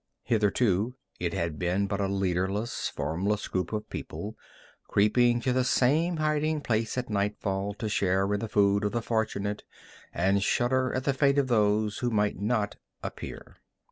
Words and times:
Hitherto 0.23 0.95
it 1.19 1.31
had 1.35 1.59
been 1.59 1.85
but 1.85 2.01
a 2.01 2.07
leaderless, 2.07 2.89
formless 2.89 3.47
group 3.47 3.71
of 3.71 3.87
people, 3.91 4.35
creeping 4.87 5.39
to 5.41 5.53
the 5.53 5.63
same 5.63 6.17
hiding 6.17 6.59
place 6.61 6.97
at 6.97 7.07
nightfall 7.07 7.75
to 7.75 7.87
share 7.87 8.33
in 8.33 8.39
the 8.39 8.49
food 8.49 8.83
of 8.83 8.93
the 8.93 9.03
fortunate, 9.03 9.63
and 10.11 10.41
shudder 10.41 10.91
at 10.95 11.03
the 11.03 11.13
fate 11.13 11.37
of 11.37 11.49
those 11.49 11.99
who 11.99 12.09
might 12.09 12.39
not 12.39 12.77
appear. 13.03 13.57